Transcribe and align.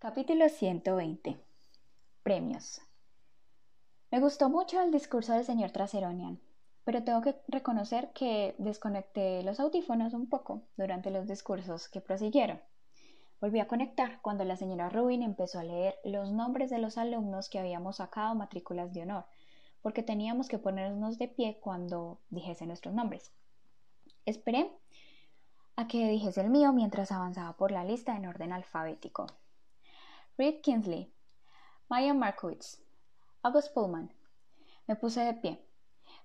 Capítulo 0.00 0.48
120. 0.48 1.36
Premios. 2.22 2.80
Me 4.12 4.20
gustó 4.20 4.48
mucho 4.48 4.80
el 4.80 4.92
discurso 4.92 5.32
del 5.32 5.44
señor 5.44 5.72
Traseronian, 5.72 6.40
pero 6.84 7.02
tengo 7.02 7.20
que 7.20 7.34
reconocer 7.48 8.12
que 8.12 8.54
desconecté 8.58 9.42
los 9.42 9.58
audífonos 9.58 10.14
un 10.14 10.28
poco 10.28 10.62
durante 10.76 11.10
los 11.10 11.26
discursos 11.26 11.88
que 11.88 12.00
prosiguieron. 12.00 12.62
Volví 13.40 13.58
a 13.58 13.66
conectar 13.66 14.20
cuando 14.22 14.44
la 14.44 14.54
señora 14.54 14.88
Rubin 14.88 15.24
empezó 15.24 15.58
a 15.58 15.64
leer 15.64 15.96
los 16.04 16.30
nombres 16.30 16.70
de 16.70 16.78
los 16.78 16.96
alumnos 16.96 17.48
que 17.48 17.58
habíamos 17.58 17.96
sacado 17.96 18.36
matrículas 18.36 18.94
de 18.94 19.02
honor, 19.02 19.24
porque 19.82 20.04
teníamos 20.04 20.46
que 20.46 20.58
ponernos 20.58 21.18
de 21.18 21.26
pie 21.26 21.58
cuando 21.60 22.20
dijese 22.30 22.66
nuestros 22.66 22.94
nombres. 22.94 23.32
Esperé 24.26 24.70
a 25.74 25.88
que 25.88 26.08
dijese 26.08 26.40
el 26.40 26.50
mío 26.50 26.72
mientras 26.72 27.10
avanzaba 27.10 27.56
por 27.56 27.72
la 27.72 27.82
lista 27.82 28.16
en 28.16 28.26
orden 28.26 28.52
alfabético. 28.52 29.26
Reed 30.38 30.60
Kinsley, 30.60 31.12
Maya 31.88 32.14
Markowitz, 32.14 32.80
August 33.42 33.74
Pullman. 33.74 34.08
Me 34.86 34.94
puse 34.94 35.20
de 35.22 35.34
pie. 35.34 35.66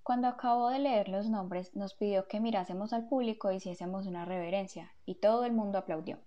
Cuando 0.03 0.27
acabó 0.27 0.69
de 0.69 0.77
leer 0.77 1.09
los 1.09 1.29
nombres, 1.29 1.75
nos 1.75 1.95
pidió 1.95 2.27
que 2.27 2.39
mirásemos 2.39 2.93
al 2.93 3.07
público 3.07 3.51
y 3.51 3.55
hiciésemos 3.55 4.05
una 4.05 4.23
reverencia, 4.23 4.93
y 5.07 5.15
todo 5.15 5.45
el 5.45 5.53
mundo 5.53 5.79
aplaudió. 5.79 6.19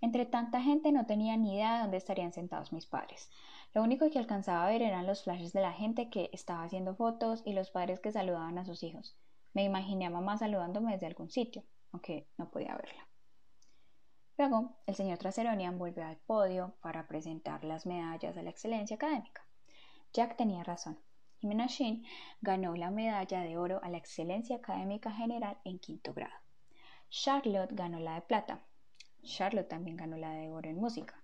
Entre 0.00 0.24
tanta 0.24 0.62
gente 0.62 0.92
no 0.92 1.04
tenía 1.04 1.36
ni 1.36 1.56
idea 1.56 1.74
de 1.74 1.80
dónde 1.82 1.98
estarían 1.98 2.32
sentados 2.32 2.72
mis 2.72 2.86
padres. 2.86 3.28
Lo 3.74 3.82
único 3.82 4.08
que 4.08 4.18
alcanzaba 4.18 4.64
a 4.64 4.70
ver 4.70 4.80
eran 4.80 5.06
los 5.06 5.24
flashes 5.24 5.52
de 5.52 5.60
la 5.60 5.74
gente 5.74 6.08
que 6.08 6.30
estaba 6.32 6.62
haciendo 6.62 6.94
fotos 6.94 7.42
y 7.44 7.52
los 7.52 7.70
padres 7.70 8.00
que 8.00 8.12
saludaban 8.12 8.56
a 8.56 8.64
sus 8.64 8.82
hijos. 8.82 9.14
Me 9.52 9.62
imaginé 9.62 10.06
a 10.06 10.10
mamá 10.10 10.38
saludándome 10.38 10.92
desde 10.92 11.08
algún 11.08 11.28
sitio, 11.28 11.64
aunque 11.92 12.30
no 12.38 12.50
podía 12.50 12.74
verla. 12.76 13.10
Luego, 14.40 14.72
el 14.86 14.94
señor 14.94 15.18
Traseronian 15.18 15.78
volvió 15.78 16.06
al 16.06 16.16
podio 16.16 16.74
para 16.80 17.06
presentar 17.06 17.62
las 17.62 17.84
medallas 17.84 18.38
a 18.38 18.42
la 18.42 18.48
excelencia 18.48 18.96
académica. 18.96 19.44
Jack 20.14 20.38
tenía 20.38 20.64
razón. 20.64 20.98
Jimena 21.40 21.66
Shin 21.66 22.06
ganó 22.40 22.74
la 22.74 22.90
medalla 22.90 23.42
de 23.42 23.58
oro 23.58 23.80
a 23.82 23.90
la 23.90 23.98
excelencia 23.98 24.56
académica 24.56 25.12
general 25.12 25.58
en 25.66 25.78
quinto 25.78 26.14
grado. 26.14 26.32
Charlotte 27.10 27.74
ganó 27.74 28.00
la 28.00 28.14
de 28.14 28.22
plata. 28.22 28.64
Charlotte 29.22 29.68
también 29.68 29.98
ganó 29.98 30.16
la 30.16 30.30
de 30.30 30.48
oro 30.50 30.70
en 30.70 30.80
música. 30.80 31.22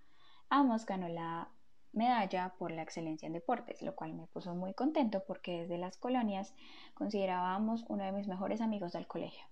Amos 0.50 0.84
ganó 0.84 1.08
la 1.08 1.48
medalla 1.92 2.54
por 2.58 2.70
la 2.70 2.82
excelencia 2.82 3.28
en 3.28 3.32
deportes, 3.32 3.80
lo 3.80 3.94
cual 3.94 4.12
me 4.12 4.26
puso 4.26 4.54
muy 4.54 4.74
contento 4.74 5.24
porque 5.26 5.62
desde 5.62 5.78
las 5.78 5.96
colonias 5.96 6.54
considerábamos 6.92 7.86
uno 7.88 8.04
de 8.04 8.12
mis 8.12 8.28
mejores 8.28 8.60
amigos 8.60 8.92
del 8.92 9.06
colegio. 9.06 9.46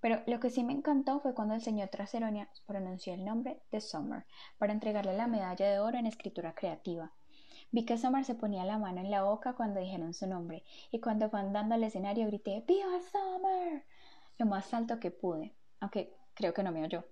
Pero 0.00 0.22
lo 0.26 0.40
que 0.40 0.50
sí 0.50 0.64
me 0.64 0.72
encantó 0.72 1.20
fue 1.20 1.34
cuando 1.34 1.54
el 1.54 1.60
señor 1.60 1.88
Traseronia 1.88 2.48
pronunció 2.66 3.12
el 3.12 3.24
nombre 3.24 3.60
de 3.70 3.80
Summer 3.80 4.24
para 4.58 4.72
entregarle 4.72 5.16
la 5.16 5.26
medalla 5.26 5.70
de 5.70 5.78
oro 5.78 5.98
en 5.98 6.06
escritura 6.06 6.54
creativa. 6.54 7.12
Vi 7.70 7.84
que 7.84 7.98
Summer 7.98 8.24
se 8.24 8.34
ponía 8.34 8.64
la 8.64 8.78
mano 8.78 9.00
en 9.00 9.10
la 9.10 9.22
boca 9.22 9.52
cuando 9.52 9.78
dijeron 9.78 10.14
su 10.14 10.26
nombre 10.26 10.64
y 10.90 11.00
cuando 11.00 11.28
fue 11.30 11.40
andando 11.40 11.74
al 11.74 11.84
escenario 11.84 12.26
grité 12.26 12.64
¡Viva 12.66 12.98
Summer! 13.00 13.84
lo 14.38 14.46
más 14.46 14.72
alto 14.72 14.98
que 14.98 15.10
pude, 15.10 15.54
aunque 15.80 16.16
creo 16.34 16.54
que 16.54 16.62
no 16.62 16.72
me 16.72 16.82
oyó. 16.82 17.04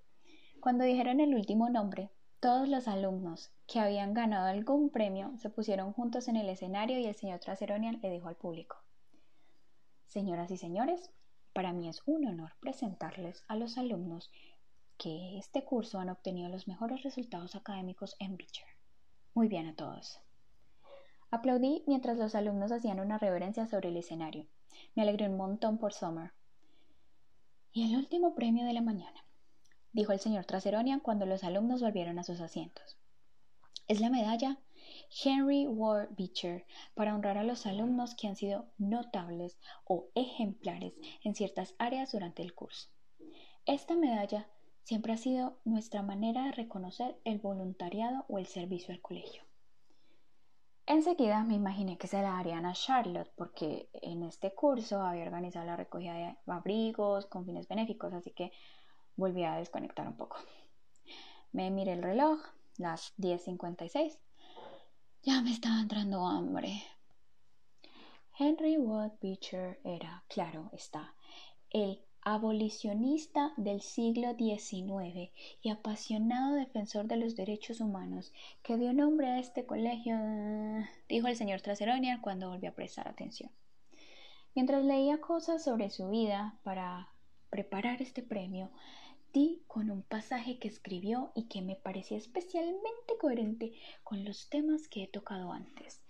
Cuando 0.61 0.85
dijeron 0.85 1.21
el 1.21 1.35
último 1.35 1.69
nombre, 1.69 2.11
todos 2.41 2.69
los 2.69 2.89
alumnos 2.89 3.53
que 3.67 3.81
habían 3.81 4.15
ganado 4.15 4.47
algún 4.47 4.91
premio 4.91 5.37
se 5.37 5.51
pusieron 5.51 5.93
juntos 5.93 6.27
en 6.29 6.37
el 6.37 6.49
escenario 6.49 6.99
y 6.99 7.07
el 7.07 7.15
señor 7.15 7.41
Traseronian 7.41 8.01
le 8.01 8.11
dijo 8.11 8.29
al 8.29 8.37
público 8.37 8.77
Señoras 10.07 10.51
y 10.51 10.57
señores, 10.57 11.13
para 11.53 11.73
mí 11.73 11.89
es 11.89 12.03
un 12.07 12.27
honor 12.27 12.53
presentarles 12.61 13.45
a 13.49 13.57
los 13.57 13.79
alumnos 13.79 14.31
que 14.97 15.39
este 15.39 15.65
curso 15.65 16.01
han 16.01 16.11
obtenido 16.11 16.49
los 16.49 16.67
mejores 16.67 17.03
resultados 17.03 17.55
académicos 17.55 18.17
en 18.19 18.37
Beecher. 18.37 18.67
Muy 19.35 19.49
bien 19.49 19.67
a 19.67 19.77
todos. 19.77 20.21
Aplaudí 21.31 21.85
mientras 21.87 22.19
los 22.19 22.35
alumnos 22.35 22.73
hacían 22.73 23.01
una 23.01 23.19
reverencia 23.19 23.67
sobre 23.67 23.91
el 23.91 23.97
escenario. 23.97 24.47
Me 24.95 25.03
alegré 25.03 25.29
un 25.29 25.37
montón 25.37 25.79
por 25.79 25.93
Summer. 25.93 26.33
Y 27.73 27.93
el 27.93 27.99
último 27.99 28.35
premio 28.35 28.65
de 28.65 28.73
la 28.73 28.81
mañana, 28.81 29.25
dijo 29.93 30.13
el 30.13 30.21
señor 30.21 30.47
Traseronian 30.47 31.01
cuando 31.01 31.27
los 31.27 31.45
alumnos 31.45 31.83
volvieron 31.83 32.19
a 32.19 32.25
sus 32.25 32.41
asientos. 32.41 32.97
Es 33.87 34.01
la 34.01 34.11
medalla 34.11 34.59
Henry 35.11 35.67
Ward 35.67 36.11
Beecher 36.17 36.67
para 36.95 37.15
honrar 37.15 37.39
a 37.39 37.45
los 37.45 37.67
alumnos 37.67 38.15
que 38.15 38.29
han 38.29 38.37
sido 38.37 38.67
notables 38.79 39.59
o 39.85 40.09
ejemplares 40.15 40.95
en 41.25 41.35
ciertas 41.35 41.75
áreas 41.79 42.13
durante 42.13 42.43
el 42.43 42.55
curso. 42.55 42.89
Esta 43.67 43.97
medalla 43.97 44.49
siempre 44.83 45.13
ha 45.13 45.17
sido 45.17 45.59
nuestra 45.65 46.03
manera 46.03 46.45
de 46.45 46.53
reconocer 46.53 47.19
el 47.25 47.39
voluntariado 47.39 48.25
o 48.29 48.39
el 48.39 48.47
servicio 48.47 48.95
al 48.95 49.01
colegio. 49.01 49.43
Enseguida 50.87 51.45
me 51.45 51.55
imaginé 51.55 51.99
que 51.99 52.07
se 52.07 52.23
la 52.23 52.31
darían 52.31 52.65
a 52.65 52.73
Charlotte 52.73 53.31
porque 53.37 53.91
en 53.93 54.23
este 54.23 54.55
curso 54.55 55.03
había 55.03 55.25
organizado 55.25 55.67
la 55.67 55.77
recogida 55.77 56.15
de 56.15 56.37
abrigos 56.47 57.27
con 57.27 57.45
fines 57.45 57.69
benéficos, 57.69 58.15
así 58.15 58.31
que 58.31 58.53
volví 59.15 59.45
a 59.45 59.57
desconectar 59.57 60.09
un 60.09 60.17
poco. 60.17 60.39
Me 61.53 61.71
miré 61.71 61.93
el 61.93 62.03
reloj, 62.03 62.41
las 62.79 63.15
10.56, 63.19 64.19
ya 65.23 65.41
me 65.43 65.53
estaba 65.53 65.81
entrando 65.81 66.27
hambre. 66.27 66.83
Henry 68.39 68.79
Watt 68.79 69.21
Beecher 69.21 69.81
era, 69.85 70.23
claro 70.29 70.71
está, 70.73 71.15
el 71.71 72.01
abolicionista 72.23 73.53
del 73.57 73.81
siglo 73.81 74.37
XIX 74.37 75.31
y 75.63 75.71
apasionado 75.71 76.55
defensor 76.55 77.07
de 77.07 77.17
los 77.17 77.37
derechos 77.37 77.81
humanos 77.81 78.33
que 78.63 78.77
dio 78.77 78.93
nombre 78.93 79.29
a 79.29 79.39
este 79.39 79.67
colegio, 79.67 80.17
dijo 81.09 81.27
el 81.27 81.37
señor 81.37 81.63
Traseronia 81.63 82.21
cuando 82.21 82.51
volvió 82.51 82.71
a 82.71 82.75
prestar 82.75 83.09
atención. 83.09 83.51
Mientras 84.55 84.85
leía 84.85 85.21
cosas 85.21 85.65
sobre 85.65 85.91
su 85.91 86.09
vida 86.11 86.59
para 86.63 87.09
preparar 87.51 88.03
este 88.03 88.23
premio, 88.23 88.71
con 89.67 89.91
un 89.91 90.03
pasaje 90.03 90.59
que 90.59 90.67
escribió 90.67 91.31
y 91.35 91.49
que 91.49 91.63
me 91.63 91.77
parecía 91.77 92.17
especialmente 92.17 93.17
coherente 93.21 93.73
con 94.03 94.25
los 94.25 94.49
temas 94.49 94.89
que 94.89 95.05
he 95.05 95.07
tocado 95.07 95.53
antes, 95.53 96.03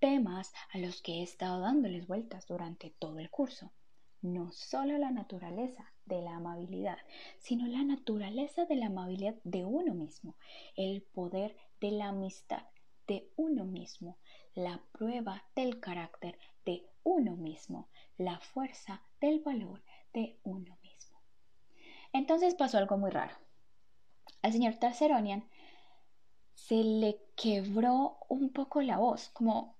temas 0.00 0.52
a 0.72 0.78
los 0.78 1.00
que 1.00 1.20
he 1.20 1.22
estado 1.22 1.60
dándoles 1.60 2.06
vueltas 2.06 2.46
durante 2.46 2.90
todo 2.90 3.20
el 3.20 3.30
curso. 3.30 3.72
No 4.20 4.52
solo 4.52 4.98
la 4.98 5.10
naturaleza 5.10 5.92
de 6.04 6.20
la 6.20 6.36
amabilidad, 6.36 6.98
sino 7.38 7.66
la 7.66 7.84
naturaleza 7.84 8.66
de 8.66 8.76
la 8.76 8.86
amabilidad 8.86 9.36
de 9.44 9.64
uno 9.64 9.94
mismo, 9.94 10.36
el 10.76 11.00
poder 11.02 11.56
de 11.80 11.92
la 11.92 12.08
amistad 12.08 12.64
de 13.06 13.30
uno 13.36 13.64
mismo, 13.64 14.18
la 14.54 14.82
prueba 14.92 15.44
del 15.54 15.80
carácter 15.80 16.38
de 16.66 16.84
uno 17.02 17.36
mismo, 17.36 17.88
la 18.18 18.40
fuerza 18.40 19.02
del 19.20 19.40
valor 19.40 19.82
de 20.12 20.38
uno. 20.42 20.73
Entonces 22.14 22.54
pasó 22.54 22.78
algo 22.78 22.96
muy 22.96 23.10
raro. 23.10 23.34
Al 24.40 24.52
señor 24.52 24.76
Traseronian 24.76 25.48
se 26.54 26.76
le 26.76 27.20
quebró 27.36 28.18
un 28.28 28.52
poco 28.52 28.80
la 28.82 28.98
voz, 28.98 29.30
como, 29.30 29.76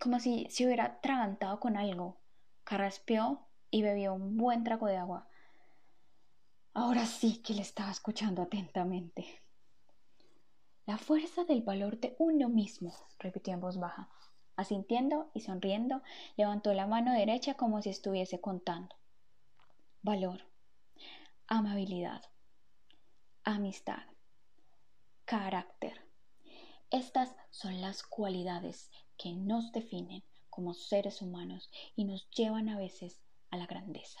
como 0.00 0.18
si 0.18 0.46
se 0.48 0.64
hubiera 0.64 0.86
atragantado 0.86 1.60
con 1.60 1.76
algo. 1.76 2.16
Carraspeó 2.64 3.46
y 3.70 3.82
bebió 3.82 4.14
un 4.14 4.38
buen 4.38 4.64
trago 4.64 4.86
de 4.86 4.96
agua. 4.96 5.28
Ahora 6.72 7.04
sí 7.04 7.42
que 7.42 7.52
le 7.52 7.60
estaba 7.60 7.90
escuchando 7.90 8.40
atentamente. 8.40 9.42
La 10.86 10.96
fuerza 10.96 11.44
del 11.44 11.60
valor 11.60 12.00
de 12.00 12.16
uno 12.18 12.48
mismo, 12.48 12.94
repitió 13.18 13.52
en 13.52 13.60
voz 13.60 13.78
baja. 13.78 14.08
Asintiendo 14.56 15.30
y 15.34 15.40
sonriendo, 15.40 16.02
levantó 16.38 16.72
la 16.72 16.86
mano 16.86 17.12
derecha 17.12 17.54
como 17.58 17.82
si 17.82 17.90
estuviese 17.90 18.40
contando. 18.40 18.96
Valor 20.00 20.55
amabilidad, 21.48 22.22
amistad, 23.44 24.02
carácter. 25.24 26.04
Estas 26.90 27.36
son 27.50 27.80
las 27.80 28.02
cualidades 28.02 28.90
que 29.16 29.32
nos 29.32 29.70
definen 29.70 30.24
como 30.50 30.74
seres 30.74 31.22
humanos 31.22 31.70
y 31.94 32.04
nos 32.04 32.28
llevan 32.30 32.68
a 32.68 32.76
veces 32.78 33.20
a 33.50 33.56
la 33.56 33.66
grandeza. 33.66 34.20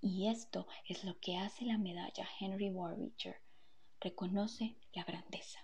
Y 0.00 0.28
esto 0.28 0.66
es 0.88 1.04
lo 1.04 1.18
que 1.20 1.36
hace 1.36 1.66
la 1.66 1.76
medalla 1.76 2.26
Henry 2.40 2.70
Warwicker. 2.70 3.36
Reconoce 4.00 4.78
la 4.94 5.04
grandeza. 5.04 5.58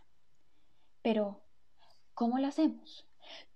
Pero, 1.01 1.43
¿cómo 2.15 2.39
lo 2.39 2.49
hacemos? 2.49 3.07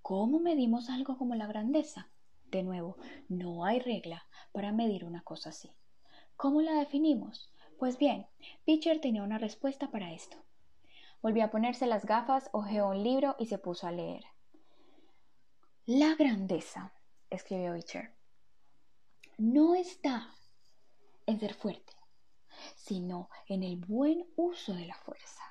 ¿Cómo 0.00 0.38
medimos 0.38 0.88
algo 0.88 1.18
como 1.18 1.34
la 1.34 1.46
grandeza? 1.46 2.10
De 2.46 2.62
nuevo, 2.62 2.96
no 3.28 3.64
hay 3.64 3.80
regla 3.80 4.26
para 4.52 4.72
medir 4.72 5.04
una 5.04 5.22
cosa 5.22 5.50
así. 5.50 5.70
¿Cómo 6.36 6.60
la 6.60 6.74
definimos? 6.74 7.50
Pues 7.78 7.96
bien, 7.96 8.26
Pitcher 8.66 9.00
tenía 9.00 9.22
una 9.22 9.38
respuesta 9.38 9.90
para 9.90 10.12
esto. 10.12 10.36
Volvió 11.22 11.44
a 11.44 11.50
ponerse 11.50 11.86
las 11.86 12.04
gafas, 12.04 12.50
hojeó 12.52 12.88
un 12.90 13.02
libro 13.02 13.36
y 13.38 13.46
se 13.46 13.56
puso 13.56 13.86
a 13.86 13.92
leer. 13.92 14.24
La 15.86 16.14
grandeza, 16.14 16.92
escribió 17.30 17.72
Pitcher, 17.74 18.14
no 19.38 19.74
está 19.74 20.34
en 21.24 21.40
ser 21.40 21.54
fuerte, 21.54 21.94
sino 22.74 23.30
en 23.48 23.62
el 23.62 23.76
buen 23.76 24.26
uso 24.36 24.74
de 24.74 24.86
la 24.86 24.94
fuerza, 24.94 25.42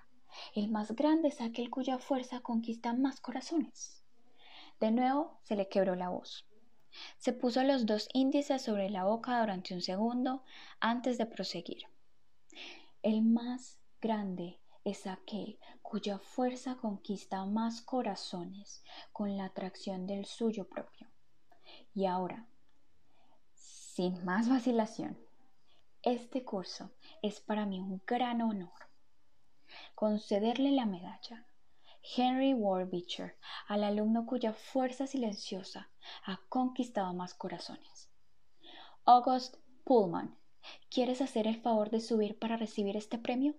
El 0.54 0.70
más 0.70 0.92
grande 0.96 1.30
es 1.30 1.42
aquel 1.42 1.70
cuya 1.70 1.98
fuerza 1.98 2.42
conquista 2.42 2.94
más 2.94 3.20
corazones. 3.22 4.04
De 4.80 4.92
nuevo 4.92 5.40
se 5.44 5.56
le 5.56 5.68
quebró 5.68 5.96
la 5.96 6.10
voz. 6.10 6.46
Se 7.18 7.34
puso 7.34 7.64
los 7.64 7.86
dos 7.86 8.08
índices 8.14 8.62
sobre 8.62 8.90
la 8.90 9.04
boca 9.04 9.40
durante 9.40 9.74
un 9.74 9.82
segundo 9.82 10.44
antes 10.80 11.18
de 11.18 11.26
proseguir. 11.26 11.84
El 13.02 13.22
más 13.22 13.80
grande 14.02 14.60
es 14.84 15.08
aquel 15.08 15.60
cuya 15.82 16.20
fuerza 16.20 16.76
conquista 16.76 17.44
más 17.46 17.82
corazones 17.82 18.84
con 19.12 19.36
la 19.38 19.46
atracción 19.46 20.06
del 20.06 20.26
suyo 20.26 20.68
propio. 20.68 21.10
Y 21.94 22.06
ahora, 22.06 22.48
sin 23.54 24.24
más 24.24 24.48
vacilación, 24.48 25.18
este 26.04 26.44
curso 26.44 26.92
es 27.22 27.40
para 27.40 27.66
mí 27.66 27.80
un 27.80 28.02
gran 28.06 28.42
honor. 28.42 28.72
Concederle 29.96 30.72
la 30.72 30.86
medalla 30.86 31.48
Henry 32.16 32.54
Ward 32.54 32.90
Beecher, 32.90 33.36
al 33.68 33.84
alumno 33.84 34.26
cuya 34.26 34.54
fuerza 34.54 35.08
silenciosa 35.08 35.90
ha 36.26 36.40
conquistado 36.50 37.14
más 37.14 37.34
corazones. 37.34 38.10
August 39.06 39.56
Pullman, 39.84 40.38
¿quieres 40.90 41.22
hacer 41.22 41.48
el 41.48 41.62
favor 41.62 41.90
de 41.90 42.02
subir 42.02 42.38
para 42.38 42.58
recibir 42.58 42.96
este 42.96 43.18
premio? 43.18 43.56